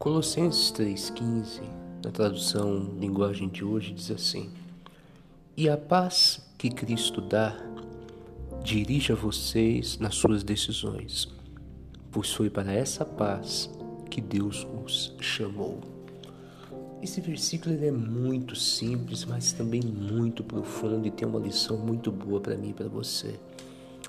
Colossenses 0.00 0.72
3,15, 0.72 1.60
na 2.02 2.10
tradução 2.10 2.96
linguagem 2.98 3.50
de 3.50 3.62
hoje, 3.62 3.92
diz 3.92 4.10
assim: 4.10 4.48
E 5.54 5.68
a 5.68 5.76
paz 5.76 6.40
que 6.56 6.70
Cristo 6.70 7.20
dá 7.20 7.54
dirija 8.64 9.14
vocês 9.14 9.98
nas 9.98 10.14
suas 10.14 10.42
decisões, 10.42 11.28
pois 12.10 12.32
foi 12.32 12.48
para 12.48 12.72
essa 12.72 13.04
paz 13.04 13.68
que 14.10 14.22
Deus 14.22 14.66
os 14.82 15.14
chamou. 15.20 15.80
Esse 17.02 17.20
versículo 17.20 17.74
é 17.84 17.90
muito 17.90 18.56
simples, 18.56 19.26
mas 19.26 19.52
também 19.52 19.82
muito 19.82 20.42
profundo 20.42 21.06
e 21.06 21.10
tem 21.10 21.28
uma 21.28 21.38
lição 21.38 21.76
muito 21.76 22.10
boa 22.10 22.40
para 22.40 22.56
mim 22.56 22.70
e 22.70 22.74
para 22.74 22.88
você. 22.88 23.38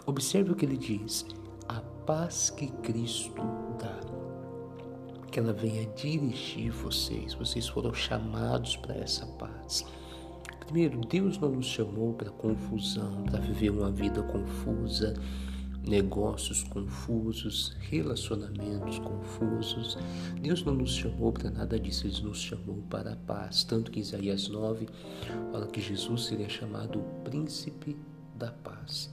Observe 0.05 0.53
o 0.53 0.55
que 0.55 0.63
ele 0.63 0.77
diz: 0.77 1.25
a 1.67 1.81
paz 2.05 2.49
que 2.49 2.67
Cristo 2.67 3.41
dá 3.77 4.20
que 5.31 5.39
ela 5.39 5.53
venha 5.53 5.85
dirigir 5.95 6.71
vocês. 6.71 7.33
Vocês 7.33 7.67
foram 7.67 7.93
chamados 7.93 8.75
para 8.75 8.95
essa 8.95 9.25
paz. 9.25 9.85
Primeiro, 10.59 10.99
Deus 11.01 11.37
não 11.37 11.51
nos 11.51 11.65
chamou 11.65 12.13
para 12.13 12.29
confusão, 12.29 13.23
para 13.23 13.39
viver 13.39 13.69
uma 13.71 13.89
vida 13.89 14.21
confusa, 14.23 15.13
negócios 15.87 16.63
confusos, 16.63 17.75
relacionamentos 17.79 18.99
confusos. 18.99 19.97
Deus 20.41 20.63
não 20.63 20.75
nos 20.75 20.95
chamou 20.95 21.31
para 21.31 21.49
nada 21.49 21.79
disso, 21.79 22.07
Ele 22.07 22.21
nos 22.21 22.41
chamou 22.41 22.83
para 22.89 23.13
a 23.13 23.15
paz. 23.15 23.63
Tanto 23.63 23.89
que 23.89 24.01
Isaías 24.01 24.49
9 24.49 24.87
fala 25.51 25.67
que 25.67 25.81
Jesus 25.81 26.25
seria 26.25 26.49
chamado 26.49 26.99
o 26.99 27.03
príncipe 27.23 27.97
da 28.35 28.51
paz. 28.51 29.09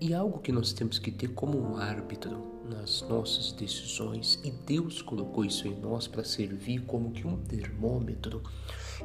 E 0.00 0.14
algo 0.14 0.38
que 0.38 0.50
nós 0.50 0.72
temos 0.72 0.98
que 0.98 1.10
ter 1.10 1.28
como 1.34 1.60
um 1.60 1.76
árbitro 1.76 2.62
nas 2.64 3.02
nossas 3.02 3.52
decisões, 3.52 4.40
e 4.42 4.50
Deus 4.50 5.02
colocou 5.02 5.44
isso 5.44 5.68
em 5.68 5.78
nós 5.78 6.08
para 6.08 6.24
servir 6.24 6.86
como 6.86 7.10
que 7.10 7.26
um 7.26 7.36
termômetro, 7.36 8.42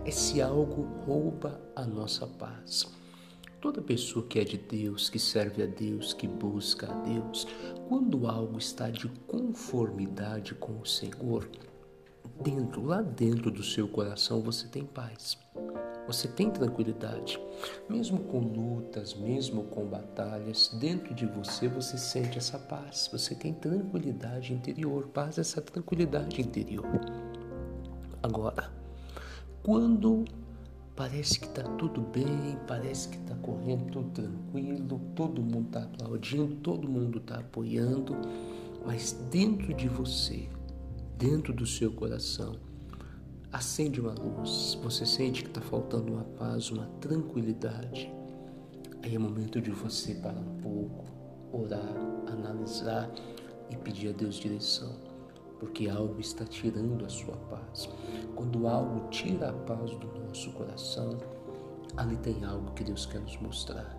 é 0.06 0.12
se 0.12 0.42
algo 0.42 0.84
rouba 1.06 1.62
a 1.76 1.86
nossa 1.86 2.26
paz. 2.26 2.90
Toda 3.60 3.82
pessoa 3.82 4.26
que 4.26 4.40
é 4.40 4.46
de 4.46 4.58
Deus, 4.58 5.10
que 5.10 5.20
serve 5.20 5.64
a 5.64 5.66
Deus, 5.66 6.14
que 6.14 6.30
busca 6.30 6.90
a 6.90 7.02
Deus, 7.02 7.46
quando 7.90 8.26
algo 8.26 8.58
está 8.58 8.90
de 8.90 9.10
conformidade 9.28 10.56
com 10.56 10.80
o 10.80 10.86
Senhor, 10.86 11.50
dentro, 12.42 12.86
lá 12.86 13.02
dentro 13.02 13.52
do 13.52 13.64
seu 13.64 13.86
coração 13.88 14.42
você 14.42 14.66
tem 14.68 14.86
paz. 14.86 15.38
Você 16.08 16.28
tem 16.28 16.50
tranquilidade. 16.50 17.40
Mesmo 17.90 18.20
com 18.20 18.40
lutas, 18.40 19.14
mesmo 19.14 19.64
com 19.64 19.86
batalhas, 19.86 20.70
dentro 20.80 21.14
de 21.14 21.26
você 21.26 21.68
você 21.68 21.98
sente 21.98 22.38
essa 22.38 22.60
paz. 22.60 23.10
Você 23.12 23.34
tem 23.34 23.54
tranquilidade 23.54 24.54
interior. 24.54 25.08
Paz 25.08 25.38
é 25.38 25.42
essa 25.42 25.62
tranquilidade 25.62 26.42
interior. 26.42 26.86
Agora, 28.22 28.72
quando 29.64 30.26
parece 30.96 31.40
que 31.40 31.48
está 31.48 31.64
tudo 31.64 32.02
bem, 32.02 32.58
parece 32.68 33.10
que 33.10 33.18
está 33.18 33.36
correndo 33.36 33.92
tudo 33.92 34.10
tranquilo, 34.12 35.02
todo 35.16 35.42
mundo 35.42 35.68
está 35.68 35.84
aplaudindo, 35.84 36.56
todo 36.58 36.88
mundo 36.88 37.18
está 37.18 37.40
apoiando, 37.40 38.16
mas 38.86 39.12
dentro 39.30 39.74
de 39.74 39.90
você, 39.90 40.48
dentro 41.18 41.52
do 41.54 41.66
seu 41.66 41.92
coração, 41.92 42.56
acende 43.56 44.02
uma 44.02 44.14
luz, 44.14 44.78
você 44.84 45.06
sente 45.06 45.42
que 45.44 45.48
está 45.48 45.62
faltando 45.62 46.12
uma 46.12 46.26
paz, 46.26 46.72
uma 46.72 46.88
tranquilidade. 47.00 48.14
Aí 49.02 49.16
é 49.16 49.18
momento 49.18 49.62
de 49.62 49.72
você 49.72 50.14
parar 50.16 50.42
um 50.42 50.58
pouco, 50.58 51.06
orar, 51.54 51.96
analisar 52.28 53.10
e 53.70 53.78
pedir 53.78 54.10
a 54.10 54.12
Deus 54.12 54.36
direção, 54.36 54.94
porque 55.58 55.88
algo 55.88 56.20
está 56.20 56.44
tirando 56.44 57.06
a 57.06 57.10
sua 57.10 57.38
paz. 57.50 57.88
Quando 58.36 58.68
algo 58.68 59.08
tira 59.08 59.52
a 59.52 59.54
paz 59.54 59.90
do 59.92 60.08
nosso 60.20 60.52
coração, 60.52 61.18
ali 61.96 62.18
tem 62.18 62.44
algo 62.44 62.74
que 62.74 62.84
Deus 62.84 63.06
quer 63.06 63.22
nos 63.22 63.38
mostrar. 63.38 63.98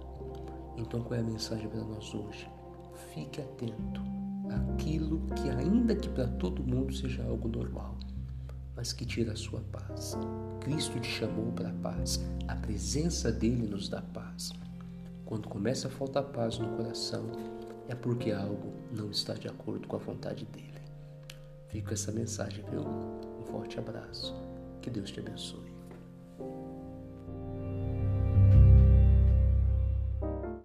Então, 0.77 1.01
qual 1.01 1.19
é 1.19 1.23
a 1.23 1.27
mensagem 1.27 1.67
para 1.67 1.81
nós 1.81 2.15
hoje? 2.15 2.47
Fique 3.15 3.41
atento 3.41 4.03
àquilo 4.51 5.19
que, 5.35 5.49
ainda 5.49 5.97
que 5.97 6.11
para 6.11 6.29
todo 6.29 6.63
mundo 6.63 6.95
seja 6.95 7.25
algo 7.25 7.49
normal, 7.49 7.97
mas 8.77 8.93
que 8.93 9.07
tira 9.07 9.33
a 9.33 9.37
sua 9.37 9.61
paz. 9.73 10.17
Cristo 10.61 11.01
te 11.01 11.09
chamou 11.09 11.51
para 11.53 11.71
a 11.71 11.75
paz. 11.75 12.21
A 12.47 12.55
presença 12.55 13.33
dele 13.33 13.67
nos 13.67 13.89
dá 13.89 14.03
paz. 14.03 14.53
Quando 15.25 15.49
começa 15.49 15.89
a 15.89 15.91
faltar 15.91 16.25
paz 16.25 16.59
no 16.59 16.77
coração, 16.77 17.25
é 17.89 17.95
porque 17.95 18.31
algo 18.31 18.75
não 18.93 19.11
está 19.11 19.35
de 19.35 19.49
acordo 19.49 19.89
com 19.89 19.97
a 19.97 19.99
vontade 19.99 20.45
dele. 20.45 20.67
Fica 21.69 21.95
essa 21.95 22.13
mensagem, 22.13 22.65
viu? 22.71 22.83
Um 22.83 23.45
forte 23.47 23.79
abraço. 23.79 24.35
Que 24.81 24.91
Deus 24.91 25.11
te 25.11 25.21
abençoe. 25.21 25.75